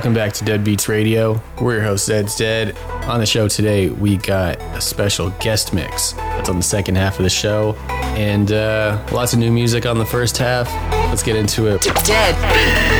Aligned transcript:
Welcome 0.00 0.14
back 0.14 0.32
to 0.32 0.46
Dead 0.46 0.64
Beats 0.64 0.88
Radio. 0.88 1.42
We're 1.60 1.74
your 1.74 1.82
host, 1.82 2.08
Zeds 2.08 2.38
Dead. 2.38 2.74
On 3.04 3.20
the 3.20 3.26
show 3.26 3.48
today, 3.48 3.90
we 3.90 4.16
got 4.16 4.58
a 4.74 4.80
special 4.80 5.28
guest 5.40 5.74
mix. 5.74 6.12
That's 6.12 6.48
on 6.48 6.56
the 6.56 6.62
second 6.62 6.94
half 6.94 7.18
of 7.18 7.22
the 7.22 7.28
show. 7.28 7.74
And 8.16 8.50
uh, 8.50 9.06
lots 9.12 9.34
of 9.34 9.40
new 9.40 9.52
music 9.52 9.84
on 9.84 9.98
the 9.98 10.06
first 10.06 10.38
half. 10.38 10.72
Let's 11.10 11.22
get 11.22 11.36
into 11.36 11.66
it. 11.66 11.82
Dead 12.06 12.99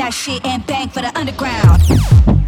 that 0.00 0.14
shit 0.14 0.42
and 0.46 0.66
bang 0.66 0.88
for 0.88 1.02
the 1.02 1.12
underground. 1.14 2.39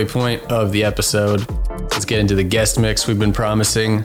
Halfway 0.00 0.20
point 0.20 0.42
of 0.50 0.72
the 0.72 0.84
episode. 0.84 1.46
Let's 1.68 2.04
get 2.04 2.20
into 2.20 2.34
the 2.34 2.44
guest 2.44 2.78
mix 2.78 3.06
we've 3.06 3.18
been 3.18 3.32
promising. 3.32 4.02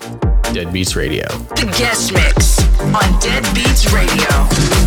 Dead 0.53 0.71
Beats 0.71 0.95
Radio. 0.95 1.27
The 1.55 1.73
guest 1.77 2.13
mix 2.13 2.59
on 2.81 3.19
Dead 3.19 3.43
Beats 3.53 3.91
Radio. 3.93 4.84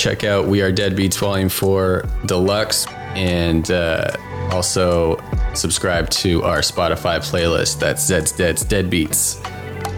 Check 0.00 0.24
out 0.24 0.46
We 0.46 0.62
Are 0.62 0.72
Deadbeats 0.72 1.18
Volume 1.18 1.50
4 1.50 2.06
Deluxe 2.24 2.86
and 3.14 3.70
uh, 3.70 4.10
also 4.50 5.22
subscribe 5.52 6.08
to 6.08 6.42
our 6.42 6.60
Spotify 6.60 7.18
playlist. 7.18 7.80
That's 7.80 8.10
Zeds 8.10 8.34
Dead's 8.34 8.64
Deadbeats. 8.64 9.44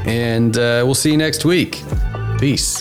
And 0.04 0.56
uh, 0.56 0.82
we'll 0.84 0.96
see 0.96 1.12
you 1.12 1.16
next 1.16 1.44
week. 1.44 1.84
Peace. 2.40 2.71